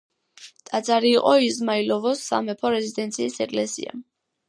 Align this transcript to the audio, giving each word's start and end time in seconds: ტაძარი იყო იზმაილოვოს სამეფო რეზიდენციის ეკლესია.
ტაძარი 0.69 1.11
იყო 1.17 1.35
იზმაილოვოს 1.49 2.25
სამეფო 2.33 2.75
რეზიდენციის 2.79 3.41
ეკლესია. 3.49 3.99